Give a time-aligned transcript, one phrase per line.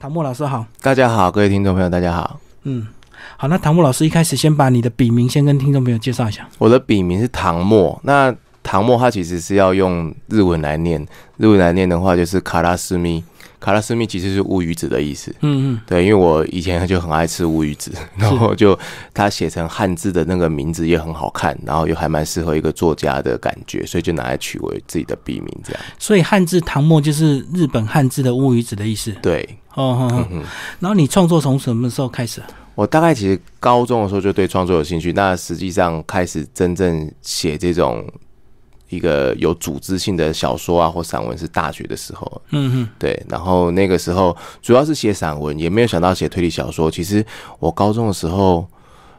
[0.00, 2.40] 唐墨老师好，大家好，各位听众朋友，大家好。
[2.62, 2.86] 嗯，
[3.36, 6.48] 好，那唐墨老师一开始先把你的笔名先跟听众朋友介绍一下。
[6.56, 13.22] 我的笔名是唐墨，那唐墨它其实是要用日文来念，日文来念的话就是卡拉斯密。
[13.60, 18.76] 卡拉斯密其实是乌鱼子的意思，嗯嗯，对，因为我以前就很爱吃乌鱼子， 然后就
[19.12, 25.82] 它写成汉字的那个名字也很好看，然后又还蛮适合一个作家的感觉，所以就拿来取为自己的笔名这样。
[25.98, 29.12] 所以汉字唐末就是日本汉字的乌鱼子的意思。
[29.20, 30.42] 对，哦哦哦。
[30.78, 32.42] 然后你创作从什么时候开始？
[32.74, 38.02] 我大概其实高中的时候就对创作有兴趣，那实际上开始真正写这种。
[38.90, 46.90] 一个有组织性的小说啊，或散文是大学的时候，嗯哼，对，然后那个时候主要是写散文，也没有想到写推理小说。
[46.90, 47.24] 其实
[47.58, 48.66] 我高中的时候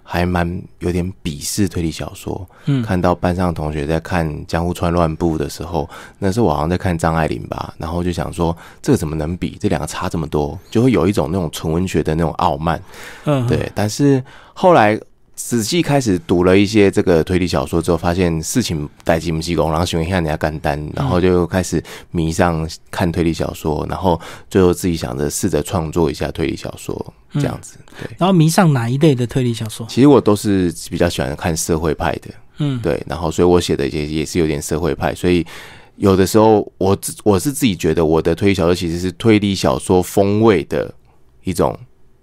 [0.04, 9.58] 还蛮有点鄙视推理小说，嗯，看到班上同学在看《江户川乱步》的时候，那时候我好像在看张爱玲吧，然后就想说这个怎么能比？
[9.60, 12.82] 这两个差这么多，就会有一种那种纯文学的那种傲慢，
[13.24, 13.72] 嗯，对。
[13.74, 15.00] 但是后来。
[15.44, 27.78] 仔细开始读了一些这个推理小说之后，发现事情带进不济功，然后喜欢看人家干单，然后就开始迷上看推理小说，然后最后自己想着试着创作一下推理小说这样子。
[28.00, 29.86] 对，然后迷上哪一类的推理小说？
[29.90, 35.46] 其实我都是比较喜欢看社会派的，嗯，对，然后所以我写的也也是有点社会派，所以
[35.98, 40.94] 有的时候我我是自己觉得我的推理小说其实是推理小说风味的
[41.44, 41.78] 一种。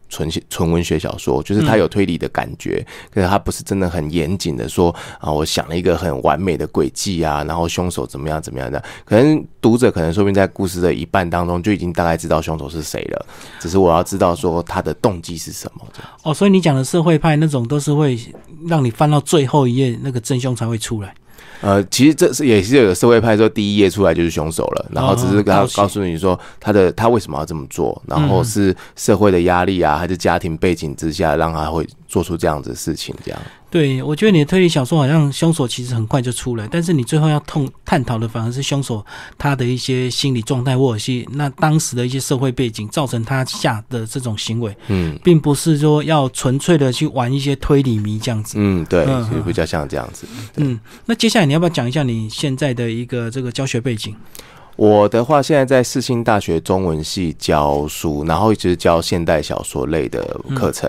[0.08, 13.26] 纯纯文学小说，就是它有推理的感觉，可是它不是真的很严谨的说啊，我想了一个很完美的轨迹啊，然后凶手怎么样怎么样的，可能读者可能说不定在故事的一半当中就已经大概知道凶手是谁了，
[13.60, 15.86] 只是我要知道说他的动机是什么。
[16.22, 18.18] 哦，所以你讲的社会派那种都是会
[18.66, 21.14] 让你翻到最后一页，那个真凶才会出来。
[21.60, 33.40] 呃，其实这是也是有社会派说第一页出来就是凶手了，然后只是他告诉你说他的他为什么要这么做，然后是社会的压力啊，还是家庭背景之下让他会做出这样子的事情，这样。
[33.70, 39.04] 对，我觉得你的推理小说好像凶手其实很快就出来，但是你最后要痛探讨的反而是凶手
[39.36, 54.16] 他的一些心理状态，或者是那当时的一些社会背景造成他下的这种行为，嗯，并不是说要纯粹的去玩一些推理迷这样子，嗯，对，其实比较像这样子，嗯，那接下来你要不要讲一下你现在的一个这个教学背景？
[54.78, 60.22] 我的话，现在在世新大学中文系教书，然后一直教现代小说类的
[60.54, 60.88] 课程。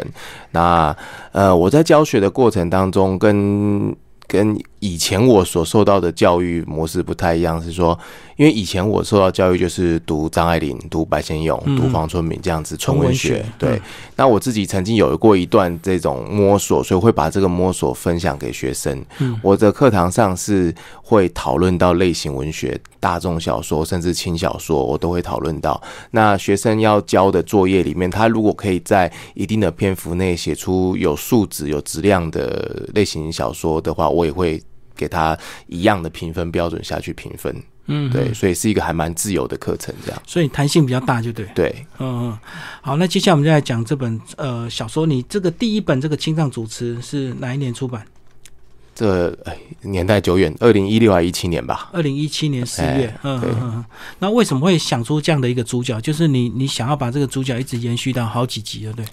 [0.52, 0.96] 那
[1.32, 3.96] 呃，我在教学的过程当中，跟
[4.28, 7.98] 跟以前我所受到的教育模式不太一样，是说。
[8.38, 13.46] 因为以前我受到教育就是读张爱玲、读白先勇、读方春明这样子纯文学。
[13.58, 13.82] 对，
[14.16, 19.06] 那我自己曾经有过一段这种摸索，所以会把这个摸索分享给学生。
[19.42, 20.74] 我的课堂上是
[21.04, 25.82] 会讨论到类型文学、大众小说，甚至轻小说，我都会讨论到。
[26.12, 34.64] 那学生要交的作业里面，他如果可以在一定的篇幅内写出有素质、有质量的类型小说的话，我也会
[35.00, 35.38] 给他
[35.68, 37.56] 一样的评分标准下去评分。
[37.92, 41.48] 嗯，对，所以是一个还蛮自由的课程，这样，所以弹性比较大，就对。
[41.56, 42.40] 对，嗯嗯，
[42.82, 48.06] 好，那接下来我们就来讲这本呃小说，你这个第一本这个青藏主持是哪一年出版？
[48.94, 49.36] 这
[49.82, 51.90] 年代久远，二零一六还一七年吧？
[51.92, 53.86] 二零一七年十月，嗯嗯嗯。
[54.20, 56.00] 那为什么会想出这样的一个主角？
[56.02, 59.06] 就是你你想要把这个主角一直延续到好几集了，对？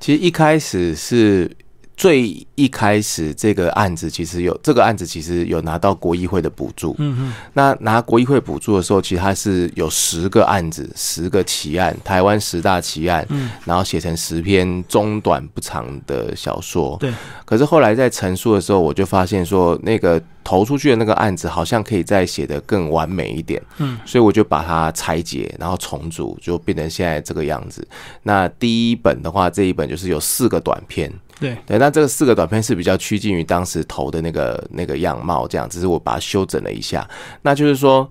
[0.00, 1.48] 其实一开始是。
[1.96, 17.12] 最一开始这个案子其实有这个案子其实有拿到国议会的补助，嗯嗯，那拿国议会补助的时候，其实它是有十个案子，十个奇案，台湾十大奇案，嗯，然后写成十篇中短不长的小说，对。
[17.44, 27.86] 可是后来在陈述的时候，我就发现说，那个投出去的那个案子好像可以再写得更完美一点，嗯，所以我就把它拆解，然后重组，就变成现在这个样子。
[28.22, 31.10] 那第一本的话，这一本就是有四个短片。
[31.40, 37.08] 对对，那这个四个短片是比较趋近于当时投的那个那个样貌，这样只是我把它修整了一下。
[37.42, 38.08] 那就是说，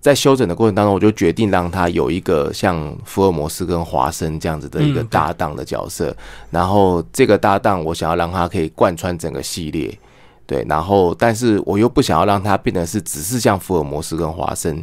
[0.00, 6.16] 在修整的过程当中，我就决定让他有一个像福尔摩斯跟华生这样子的一个搭档的角色。
[6.50, 9.96] 然后这个搭档，我想要让他可以贯穿整个系列。
[10.46, 14.76] 对，然后但是我又不想要让他变得是只是像福尔摩斯跟华生，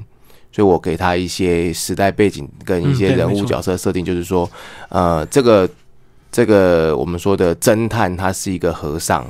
[0.52, 4.50] 所以我给他一些时代背景跟一些人物角色设定，就是说，
[4.90, 5.70] 呃，这个。
[6.36, 9.24] 这个我们说的侦探，他是一个和尚，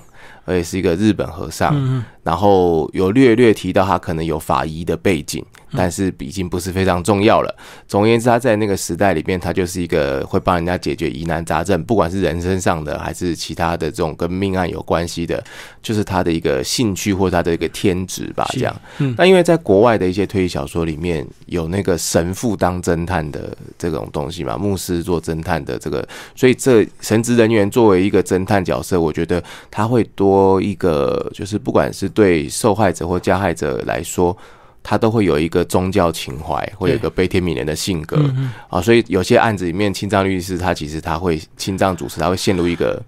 [0.45, 5.43] 而且是一个日本和尚，嗯然后有略略提到他可能有法医的背景，
[5.75, 7.53] 但是已经不是非常重要了。
[7.85, 15.43] 总而言之，他在那个时代里面，他就是一个会帮人家解决疑难杂症，不管是人身上的还是其他的这种跟命案有关系的，
[15.81, 18.73] 就是他的一个兴趣或他的一个天职吧，这样。
[18.99, 19.13] 嗯。
[19.17, 34.35] 那因为在国外的一些推理小说里面有那个神父当侦探的这种东西嘛，牧师做侦探的这个，所以这神职人员作为一个侦探角色，我觉得他会多一个，就是不管是对受害者或加害者来说。
[34.85, 38.19] 他都会有一个宗教情怀，会有一个悲天悯人的性格
[38.67, 43.01] 啊，所以有些案子里面，清藏律师他其实他会清藏主持，他会陷入一个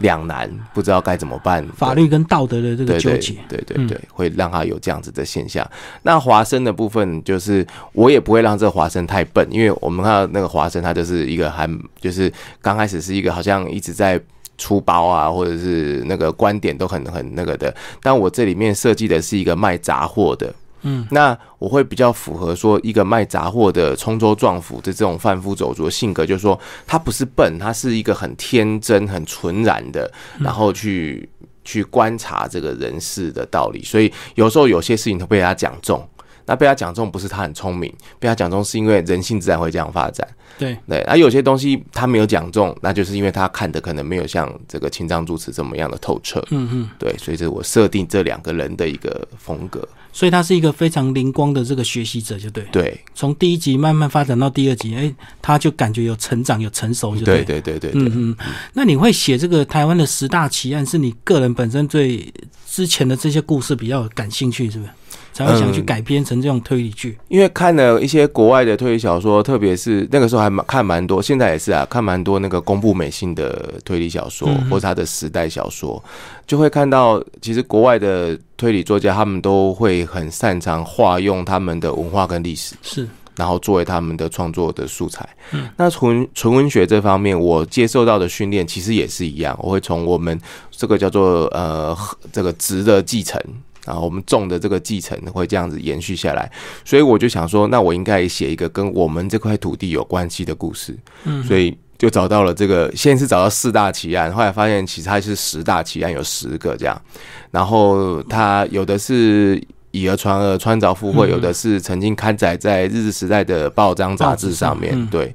[0.00, 5.66] 两难，不知道该怎么办法律跟道德的这个纠结，对对对，会让他有这样子的现象。
[6.02, 11.66] 那华生的部分，就是我也不会让这个华生太笨，因为我们看到那个华生，他就是一个还
[12.02, 12.30] 就是
[12.60, 14.22] 刚开始是一个好像一直在。
[14.58, 20.52] 出包啊，或者是那个观点都很很那个的，但我这里面设计的是一个卖杂货的，
[20.82, 31.28] 嗯，那我会比较符合说一个卖杂货的冲州撞府的这种贩夫走卒的性格，就是说他不是笨，他是一个很天真、很纯然的，然后去
[31.64, 36.06] 去观察这个人事的道理，所以有时候有些事情都被他讲中。
[36.48, 40.26] 那被他讲中不是他很聪明，被他讲中是因为人性自然会这样发展。
[40.58, 46.44] 对，对，而有些东西他没有讲中，那就是因为他看的可能没有像这个青藏主持这么样的透彻。
[46.50, 49.86] 嗯嗯，对，所以这是我设定这两个人的一个风格。
[50.10, 52.64] 所以他是一个非常灵光的这个学习者，就对。
[52.72, 57.60] 对，从第一集慢慢发展到第二集，哎，他就感觉有成长，有成熟，就对对。
[57.60, 58.10] 对对对对。
[58.10, 58.36] 嗯嗯，
[58.72, 62.32] 那你会写这个台湾的十大奇案，是你个人本身对
[62.66, 64.90] 之前的这些故事比较感兴趣，是不是？
[65.38, 67.16] 才会想去嗯改编成这种推理剧。
[67.28, 76.02] 因为看了一些国外的推理小说，特别是那个时候还蛮看蛮多，现在也是啊，看蛮多那个公布美信的推理小说，嗯或者他的时代小说，
[76.44, 85.28] 就会看到其实国外的推理作家他们都会很擅长化用他们的文化跟历史，是，然后作为他们的创作的素材。
[85.52, 90.38] 嗯那纯纯文学这方面，我接受到的训练其实也是一样，我会从我们
[90.70, 91.96] 这个叫做呃
[92.32, 93.40] 这个值的继承。
[93.88, 96.52] 然后我们种的这个继承会这样子延续下来，
[96.84, 100.94] 所以我就想说，那我应该写一个跟我们这块土地有关系的故事，
[101.24, 107.00] 嗯，所以就找到了这个，先是找到四大奇案，后来发现其实它是十大奇案，有十个这样，
[107.50, 109.58] 然后它有的是
[109.90, 115.34] 以讹传讹，穿凿附会，嗯有的是曾经刊载在日治时代的报章杂志上面对，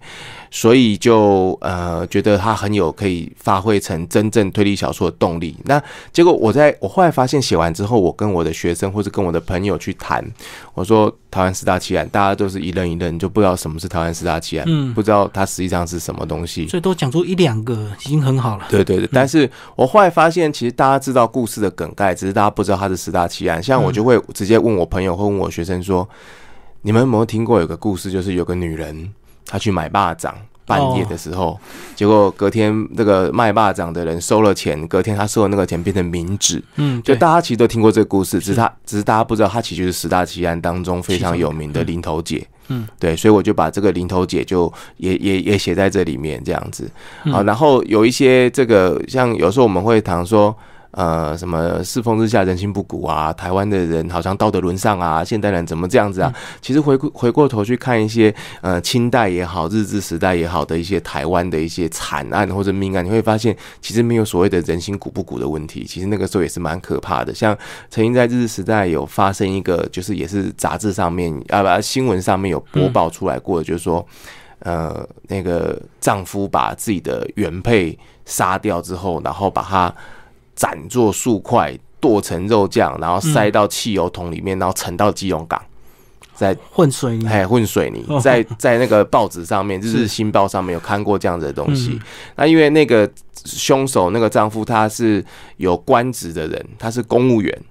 [0.51, 5.55] 所以就呃觉得它很有可以发挥成真正推理小说的动力。
[5.65, 10.23] 那结果我在我后来发现写完之后，我跟我的学生或者跟我的朋友去谈，
[10.73, 16.65] 我说台湾四大奇案，大家都是一愣一愣，就不知道什么是台湾四大奇案，嗯不知道它实际上是什么东西。
[16.65, 18.65] 最多讲出一两个已经很好了。
[18.69, 23.61] 对对对，但是我后来发现，其实大家知道故事的梗概，只是大家不知道它是十大奇案。
[23.61, 26.07] 像我就会直接问我朋友或问我学生说
[26.83, 29.09] ：“你们有没有听过有个故事，就是有个女人
[29.45, 30.33] 她去买蚂蚱，
[30.65, 31.57] 半夜的时候，
[31.95, 36.61] 结果隔天那个卖蚂蚱的人收了钱，隔天他收的那个钱变成冥纸。
[36.75, 42.45] 嗯，就大家其实都听过这个故事，只是他只是大家不知道，他其实就是十大奇案当中非常有名的零头姐。
[42.67, 46.91] 嗯，对，所以我就把这个零头姐就也也也写在这里面，这样子
[47.23, 47.43] 嗯啊。
[47.43, 50.53] 然后有一些这个，像有时候我们会谈说。
[50.93, 53.33] 呃，什么世风日下，人心不古啊？
[53.33, 56.33] 台湾的人好像道德沦丧啊，现代人怎么这样子啊？
[56.61, 65.83] 其实回过回过头去看一些呃清代也好，日治时代也好的一些台湾的一些惨案或者命案，你会发现其实没有所谓的人心古不古的问题。
[65.83, 67.33] 其实那个时候也是蛮可怕的。
[67.33, 67.57] 像
[67.89, 74.05] 曾经在日治时代有发生一个，就是也是杂志上面啊不新闻上面有播报出来过，就是说。
[74.65, 79.93] 呃，那个丈夫把自己的原配杀掉之后，然后把他
[80.55, 85.61] 斩作数块，剁成肉酱，然后塞到汽油桶里面，然后沉到基隆港，
[86.35, 87.27] 在混水泥。
[87.27, 91.99] 哎混水泥哦，在在那个 报纸上面，《就是新报》上面有看过这样子的东西嗯。
[92.37, 93.09] 那因为那个
[93.45, 95.23] 凶手那个丈夫他是
[95.57, 97.61] 有官职的人，他是公务员。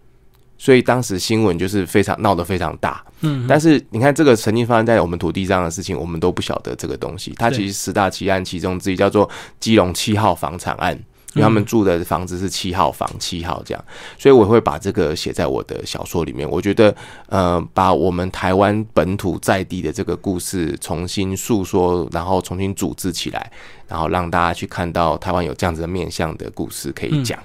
[0.59, 7.35] 所以当时新闻就是非常闹得非常大，嗯，但是你看，这个曾经发生在我们土地上的事情，我们都不晓得这个东西。
[7.37, 10.97] 它其实十大奇案其中之一叫做基隆七号房产案，
[11.35, 13.85] 因为他们住的房子是七号房七号这样，
[14.19, 16.49] 所以我会把这个写在我的小说里面。
[16.49, 16.95] 我觉得，
[17.29, 23.51] 呃，把我们台湾本土在地的这个故事重新诉说，然后重新组织起来，
[23.89, 27.39] 然后让大家去看到台湾有这样子的面向的故事可以讲。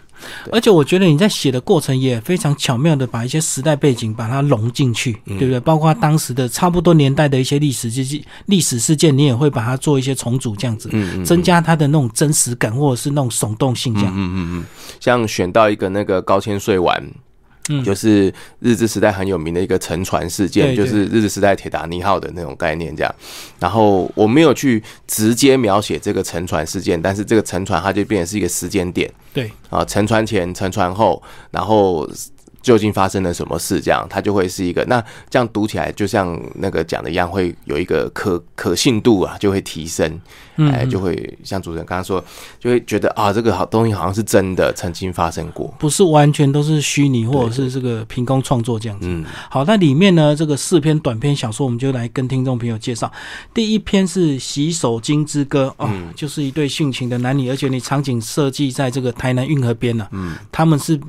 [0.51, 5.59] 而且我觉得你在写的过程也非常巧妙的把一些时代背景把它融进去，对不对？
[5.59, 14.13] 包括当时的差不多年代的一些历史事历史事件，你也会把它做一些重组，这样子，嗯嗯增加它的那种真实感或者是那种耸动性，这样。
[14.15, 14.65] 嗯嗯嗯，
[15.00, 17.03] 像选到一个那个高千穗丸。
[17.69, 17.83] 嗯。
[17.83, 23.15] 就是日治时代很有名的一个沉船事件，就是日治时代铁达尼号的那种概念这样。
[23.59, 29.12] 然后我没有去直接描写这个沉船事件，但是这个沉船它就变成是一个时间点。
[29.33, 31.21] 对，啊，沉船前、沉船后，
[31.51, 32.09] 然后
[32.61, 34.83] 究竟发生了什么事，这样它就会是一个。
[34.85, 40.19] 那这样读起来就像那个讲的一样，会有一个可可信度啊，就会提升，
[40.57, 42.23] 嗯哎，就会像主持人刚刚说，
[42.59, 45.73] 就会觉得啊，这个好东西好像是真的，曾经发生过。
[45.79, 49.07] 不是完全都是虚拟或者是这个凭空创作这样子。
[49.07, 53.11] 嗯好，那里面呢，这个四篇短篇小说，我们就来跟听众朋友介绍。
[53.53, 60.99] 第一篇是《洗手巾之歌》哦，嗯就是一对殉情的男女，而且你场景设计在这个台南运河边呢、嗯，他们是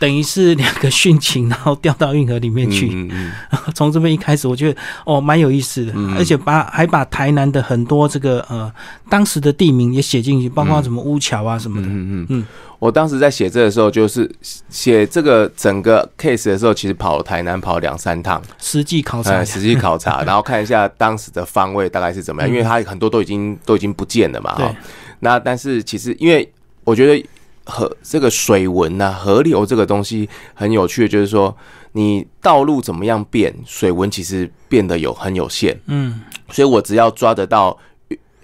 [0.00, 2.88] 等于是两个殉情，然后掉到运河里面去。
[2.92, 3.32] 嗯嗯
[3.76, 6.16] 从这边一开始，我觉得哦蛮有意思的，嗯。
[6.16, 8.72] 而且把还把台南的很多这个呃
[9.10, 11.86] 当时的地名也写进去，包括什么乌桥啊什么的。
[11.86, 12.26] 嗯嗯嗯。
[12.30, 12.46] 嗯，
[12.78, 14.30] 我当时在写这的时候，就是
[14.70, 24.74] 写这个整个 case 的时候，其实跑台南跑两三趟，实际考察呃，实际考察，然后看一下当时的方位大概是怎么样，因为它很多都已经都已经不见了嘛，对哈。
[25.20, 26.50] 那但是其实，因为
[26.84, 27.22] 我觉得
[27.66, 31.56] 河这个水文呐、河流这个东西很有趣的，就是说
[31.92, 35.78] 你道路怎么样变，水文其实变得有很有限。
[35.86, 37.78] 嗯所以我只要抓得到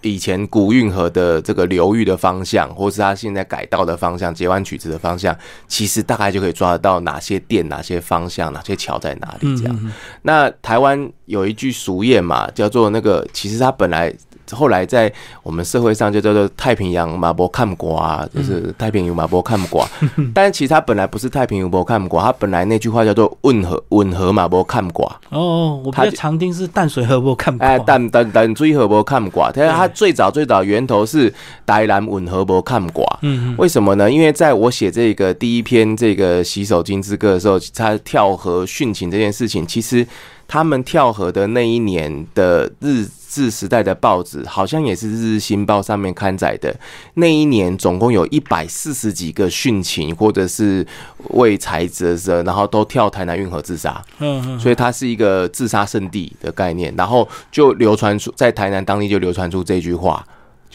[0.03, 9.75] 以前古运河的这个流域的方向，或是它现在改道的方向、截弯曲直的方向，其实大概就可以抓得到哪些店、哪些方向、哪些桥在哪里这样。
[9.75, 9.93] 嗯嗯
[10.23, 14.15] 那台湾有一句俗谚嘛，叫做那个，其实它本来
[14.53, 15.13] 后来在
[15.43, 19.89] 我们社会上就叫做太平洋马波看瓜，就是太平洋马波看瓜。
[20.35, 25.05] 但其实它本来不是太平洋马波看瓜，它本来那句话叫做温和温和马波看瓜。
[25.31, 27.67] 哦，我比它较常听是淡水河，我看瓜。
[27.67, 31.33] 哎，淡淡淡水河无看瓜，但是它最早最早源头是
[31.65, 33.05] 台南吻河无看瓜。
[33.23, 34.11] 嗯嗯为什么呢？
[34.11, 40.07] 因为在我写这个第一篇这个洗手巾之歌的时候，他跳河殉情这件事情，其实
[40.47, 43.05] 他们跳河的那一年的日
[43.37, 46.75] 治时代的报纸，好像也是《日日新报》上面刊载的。
[47.15, 50.87] 那一年总共有一百四十几个殉情或者是
[51.31, 54.03] 为财折折，然后都跳台南运河自杀。
[54.21, 60.27] 嗯嗯，所以它是一个自杀圣地的概念，然后就流传出在台南当地就流传出这句话，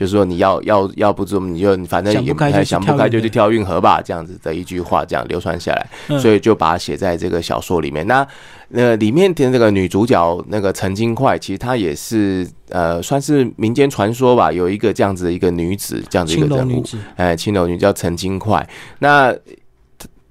[0.01, 6.19] 就是说你要要要不怎么你就反正也想不开就去想不跳运河开就去跳运河吧，这样子的一句话，这样流传下来，嗯。
[6.19, 8.07] 所以就把它写在这个小说里面。
[8.07, 8.27] 那
[8.69, 16.83] 那里面的这个女主角那个陈金块，其实她也是呃算是民间传说吧，有一个这样子的一个女子，这样子一个人物，
[17.15, 18.67] 哎，青楼女叫陈金块。
[18.97, 19.31] 那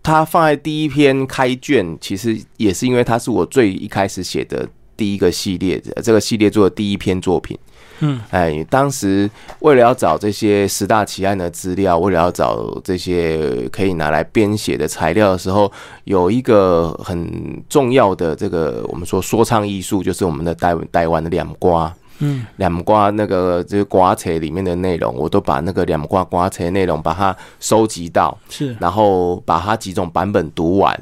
[0.02, 4.68] 她放在第一篇开卷，其实也是因为她是我最一开始写的
[5.00, 7.58] 第一个系列，这个系列做的第一篇作品。
[8.00, 9.30] 嗯，哎，当时
[9.60, 15.72] 为了要找这些十大奇案的资料，为了要找这些可以拿来编写的材料的时候，
[16.04, 21.90] 有一个很重要的这个我们说说唱艺术，就是我们的台台湾的两瓜。
[22.22, 30.94] 嗯，两瓜那个这个瓜册里面的内容，我都把那个两瓜瓜册内容把它收集到，是然后把它几种版本读完。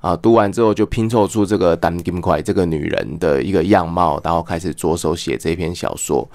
[0.00, 6.28] 啊，读完之后就拼凑出这个丹金块这个女人的一个样貌，然后开始着手写这篇小说。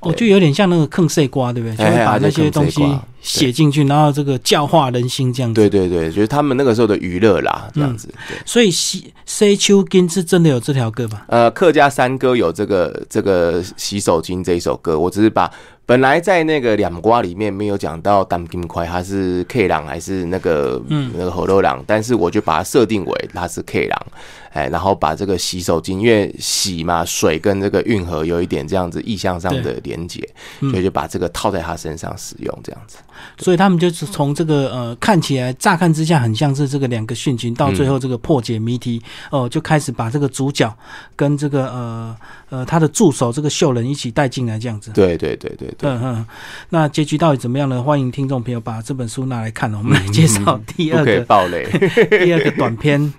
[0.00, 1.76] 哦，就有点像那个坑碎瓜，对不对？
[1.76, 2.80] 就哎哎会把那些东西
[3.20, 5.60] 写进去，然后这个教化人心这样子。
[5.60, 8.06] 对对对，就是他们那个时候的娱乐啦，这样子。
[8.28, 11.24] 对，所以洗 C 秋金是真的有这条歌吧？
[11.26, 15.50] 呃，客家山歌有这个这个洗手巾这一首歌，我只是把
[15.88, 21.10] 本来在那个两瓜里面没有讲到丹金块，他是 K 狼还是那个嗯。
[21.16, 24.06] 那个火肉狼，但是我就把它设定为他是 K 狼，
[24.52, 30.26] 哎，然后把这个洗手巾，因为洗嘛，水跟这个运河有一点这样子意向上的连结，
[30.60, 32.98] 嗯所以就把这个套在他身上使用，这样子。
[33.36, 40.72] 所以他们就是从这个呃看起来乍看之下很像是这个两个殉情，到最后这个破解谜题哦、就开始把这个主角
[41.16, 42.16] 跟这个呃
[42.50, 44.92] 呃他的助手这个秀人一起带进来这样子。
[44.92, 46.26] 对对对对对，嗯嗯，
[46.70, 47.82] 那结局到底怎么样呢？
[47.82, 49.78] 欢迎听众朋友把这本书拿来看哦。
[49.78, 51.66] 我们来介绍 第二个暴雷。
[52.24, 53.00] 第二个短片《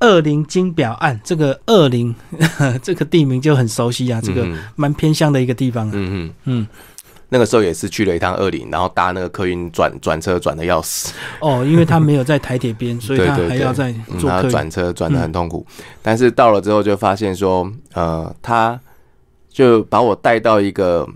[0.00, 1.16] 恶灵金表案》。
[1.24, 2.14] 这个恶灵
[2.82, 5.92] 这个地名就很熟悉啊，这个嗯蛮偏乡的一个地方啊。
[5.94, 6.32] 嗯嗯。
[6.44, 6.66] 嗯，
[7.28, 14.50] 那个时候也是去了一趟二林，然后搭那个客运转转车转的要死，哦，因为他没有在台铁边， 所以他还要再嗯然后坐客运。
[14.50, 15.66] 转车转的很痛苦。
[16.02, 18.78] 但是到了之后就发现说，呃，他
[19.50, 21.08] 就把我带到一个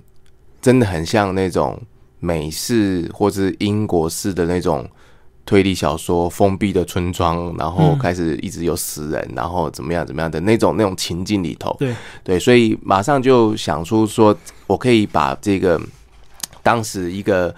[0.61, 1.81] 真的很像那种
[2.19, 4.89] 美式或是英国式的那种
[5.51, 11.93] 推理小说封闭的村庄，然后嗯开始一直有死人，然后怎么样怎么样的那种那种情境里头，对，
[12.23, 14.33] 对，所以马上就想出说，
[14.69, 15.81] 我可以把这个
[16.63, 17.53] 当时一个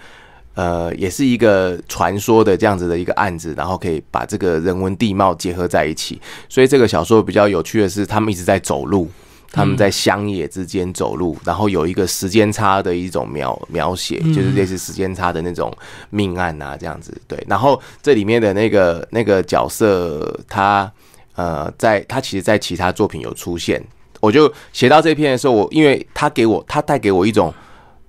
[0.55, 6.19] 呃，也是一个传说的这样子的一个案子，然后可以把这个人文地貌结合在一起。
[6.49, 9.07] 所以这个小说比较有趣的是，他们一直在走路。
[9.53, 15.71] 他们在乡野之间走路，然后有一个时间差的一种描描写，就是类似时间差的那种
[16.09, 17.15] 命案啊，这样子。
[17.29, 20.91] 对，然后这里面的那个那个角色，他
[21.35, 23.83] 呃，在他其实，在其他作品有出现，
[24.21, 27.53] 我就写到这篇的时候，我因为他给我，他带给我一种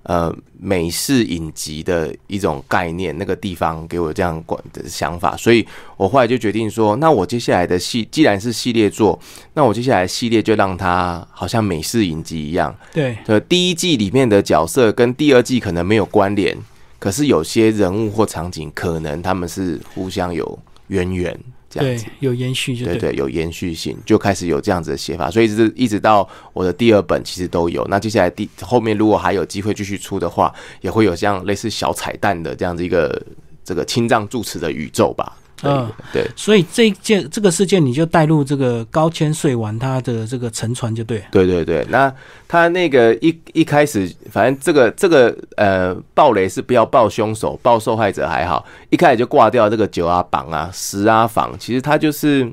[0.04, 5.66] 呃美式影集的一种概念，那个地方给我这样管的想法，所以
[5.98, 9.18] 我后来就决定说，那我接下来的系既然是系列作，
[9.52, 16.56] 那我接下来系列就让它好像美式影集一样，对，呃，第一季里面的角色跟第二季可能没有关联，
[16.98, 20.58] 可是有些人物或场景可能他们是互相有
[20.88, 21.38] 渊源，
[21.74, 27.84] 这样对子。，有延续就对对，有延续性，就开始有这样子的写法，所以一直一直到我的第二本其实都有。
[27.90, 33.20] 那接下来第后面如果还有机会继续出的话，也会有像类似小彩蛋的这样子一个
[33.64, 35.36] 这个青藏住持的宇宙吧。
[35.62, 41.22] 嗯对，所以这一件这个事件，你就带入这个高千穗丸他的这个沉船就对。
[41.30, 42.12] 对对对，那
[42.46, 52.50] 他那个一一开始，反正这个这个呃，暴雷是不要爆凶手，爆受害者还好，一开始就挂掉这个九啊榜啊、十啊房，其实他就是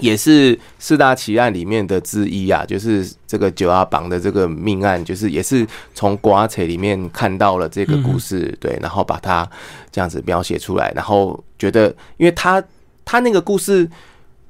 [0.00, 9.48] 也是四大奇案里面的之一啊，就是这个九阿榜的这个命案，就是也是从瓜扯里面看到了这个故事，对，然后把它
[9.90, 12.62] 这样子描写出来，然后觉得，因为他
[13.04, 13.88] 他那个故事。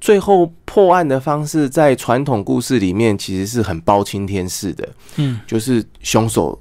[0.02, 6.58] 最后破案的方式，在传统故事里面其实是很包青天式的，嗯，就是凶手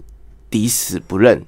[0.49, 1.41] 抵死不认，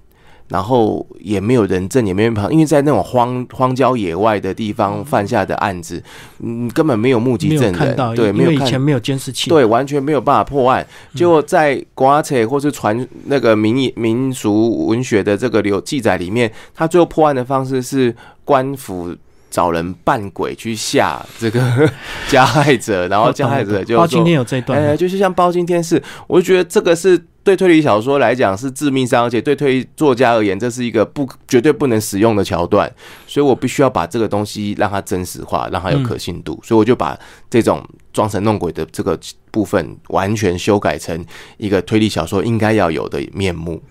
[0.52, 6.04] 然后也没有人证，也没有人旁，因为在那种荒荒郊野外的地方犯下的案子，
[6.40, 9.50] 嗯，根本没有目击证，人，对，因没有以前没有监视器。
[9.50, 10.86] 对，完全没有办法破案。
[11.16, 19.16] 结果在瓜扯或是传那个民民俗文学的这个留记载里面，他最后破案的方式是官府
[19.52, 21.62] 找人扮鬼去吓这个
[22.30, 32.92] 加害者，然后加害者就说包今天有这一段哎、吗，就是像包青天是，我就觉得这个是对推理小说来讲是致命伤，而且对推理作家而言，这是一个不绝对不能使用的桥段，
[33.32, 37.18] 所以我必须要把这个东西让它真实化，让它有可信度，所以我就把
[37.50, 39.18] 这种装神弄鬼的这个
[39.52, 41.26] 部分完全修改成
[41.58, 43.82] 一个推理小说应该要有的面目。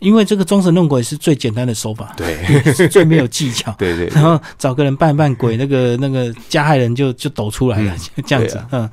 [0.00, 2.36] 因为这个装神弄鬼是最简单的手法，对
[2.74, 3.72] 是 最没有技巧。
[3.78, 7.94] 对对然后找个人扮扮鬼，那个那个加害人就就抖出来了，
[8.26, 8.58] 这样子。
[8.58, 8.90] 啊嗯，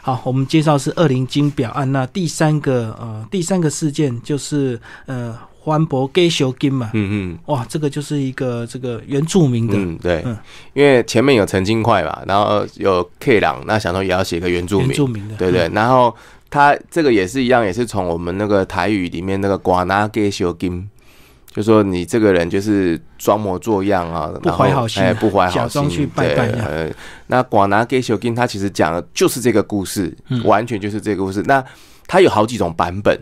[0.00, 1.90] 好，我们介绍是二零金表案。
[1.90, 6.90] 那第三个呃，第三个事件就是呃，欢博给修金嘛。
[6.94, 7.38] 嗯嗯。
[7.46, 10.22] 哇，这个就是一个这个原住民的、嗯，对。
[10.24, 10.36] 嗯，
[10.72, 16.14] 因为前面有陈金块嘛，然后有 K 朗，那想说也要写个原住民，原住民的，对对，然后
[16.48, 20.88] 他这个也是一样，也是从我们那个台语里面那个“寡拿给修金”，
[21.52, 26.92] 就说你这个人就是装模作样啊，不怀好心不怀好心，假装去拜拜
[27.26, 30.42] 那“寡拿给修金”他其实讲的就是这个故事，嗯。
[30.44, 31.42] 完全就是这个故事。
[31.42, 31.62] 那
[32.06, 33.16] 他有好几种版本，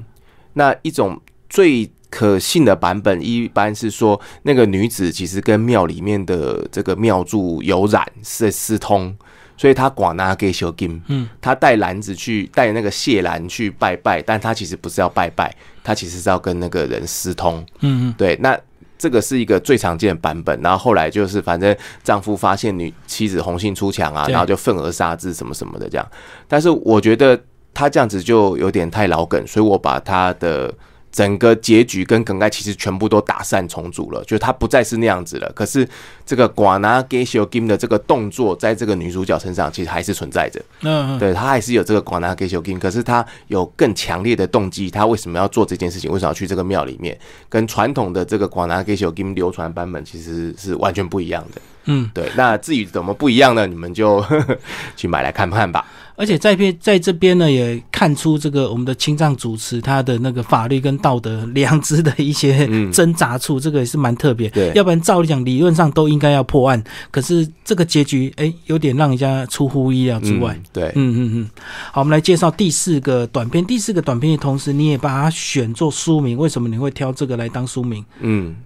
[0.54, 1.20] 那一种
[1.50, 9.14] 最可信的版本，一般是说那个女子其实跟庙里面的这个庙祝有染是私通，
[9.56, 18.58] 所以她广拿给小金，嗯，她带篮子去带那个谢篮去拜拜，但她其实不是要拜拜，她其实是要跟那个人私通，嗯嗯，对，那。
[19.00, 26.04] 这个是一个最常见的版本，然后后来就是反正丈夫发现女妻子红杏出墙啊，然后就愤而杀之什么什么的这样。
[26.48, 27.40] 但是我觉得
[27.72, 30.74] 他这样子就有点太老梗，所以我把他的
[31.10, 35.50] 整个结局跟梗概其实全部都打散重组了，就是他不再是那样子了。
[35.54, 35.88] 可是
[36.26, 40.60] 这个寡拿给修 game 的这个动作，在这个女主角身上其实还是存在着。
[40.82, 46.10] 嗯嗯，对她还是有这个广拿给修 game，可是她有更强烈的动机，她为什么要做这件事情？
[46.10, 47.18] 为什么要去这个庙里面？
[47.48, 51.60] 跟传统的这个广拿给修 game 流传版本其实是完全不一样的。
[51.88, 53.66] 嗯，对，那至于怎么不一样呢？
[53.66, 54.24] 你们就
[54.96, 55.84] 去买来看看吧。
[56.14, 64.48] 而且在边在这边呢，也看出这个我们的青藏主持他的那个法律跟道德良知的一些嗯挣扎处，这个也是蛮特别。
[64.50, 70.52] 对要不然照理讲理论上都应该要破案，可是这个结局哎，有点让人家出乎意料之外。
[70.56, 71.50] 嗯对，嗯嗯嗯，
[71.92, 73.64] 好，我们来介绍第四个短片。
[73.64, 78.04] 第四个短片的同时，你也把它选做书名，为什么你会挑这个来当书名？
[78.18, 78.56] 嗯，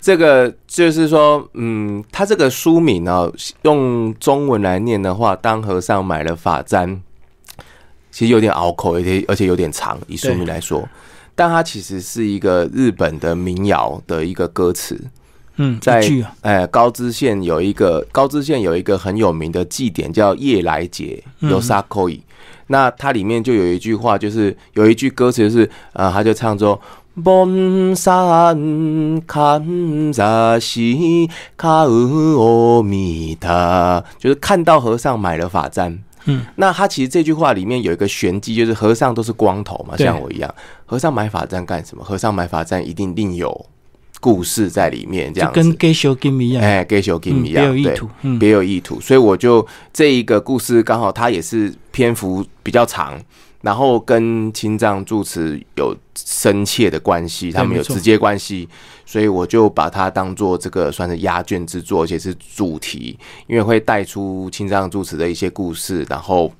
[0.00, 3.30] 这个就是说，嗯，他这个书名呢、
[3.62, 7.00] 用中文来念的话，当和尚买了法簪，
[8.12, 10.88] 其实有点拗口，而且而且有点长，以书名来说，
[11.34, 14.98] 但它其实是一个日本的民谣的一个歌词。
[15.56, 16.00] 嗯，在
[16.42, 22.22] 哎，高知县有一个高知县有一个很有名的祭典叫夜来节，嗯有沙口伊。
[22.68, 26.80] 那它里面就有一句话，就是有一句歌词，就是呃，他就唱说。
[27.22, 35.98] 崩山看扎西卡阿弥陀，就是看到和尚买了法簪。
[36.24, 40.54] 嗯，那他其实这句话里面有一个玄机，就是和尚都是光头嘛，像我一样。
[40.84, 42.04] 和尚买法簪干什么？
[42.04, 43.66] 和尚买法簪一定另有
[44.20, 45.60] 故事在里面，这样子。
[45.60, 46.62] 哎，给小 game 一样，
[47.54, 53.18] 别有意图，嗯，别有意图，所以我就这一个故事刚好它也是篇幅比较长，
[53.60, 58.68] 然后跟青藏住持有深切的关系，他们有直接关系，
[59.04, 66.52] 所以我就把它当做这个算是压卷之作，而且是主题，因为会带出青藏住持的一些故事，然后。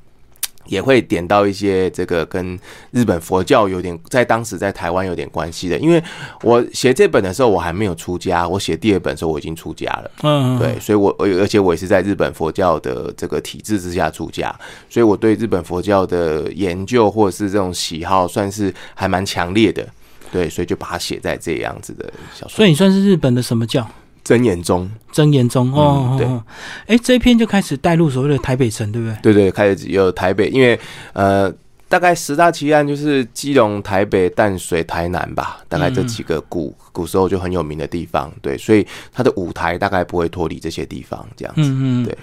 [0.69, 2.59] 也会点到一些这个跟
[2.93, 6.03] 日本佛教有点在当时在台湾有点关系的，因为
[6.43, 10.11] 我写这本的时候我还没有出家，我写第二本的时候我已经出家了。
[10.23, 14.55] 嗯，对，所以我而而且我也是在日本佛教的这个体制之下出家，
[14.89, 19.87] 所以我对日本佛教的研究或者是这种喜好算是还蛮强烈的。
[20.31, 22.05] 对，所以就把它写在这样子的
[22.35, 23.89] 小说所以你算是日本的什么教？
[24.29, 24.91] 真言中。
[25.11, 26.45] 真言宗哦，嗯对哦，
[26.87, 29.17] 哎、这一篇就开始带入所谓的台北城，对不对？
[29.23, 30.79] 对对，开始有台北，因为
[31.15, 31.51] 呃，
[31.89, 38.31] 大概十大奇案就是基隆、台北、淡水、台南吧，大概这几个古、古时候就很有名的地方。
[38.43, 41.63] 对，所以它的舞台大概不会脱离这些地方，这样子。
[41.63, 42.19] 嗯嗯，对。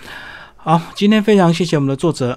[0.58, 2.32] 好，今天非常谢谢我们的作者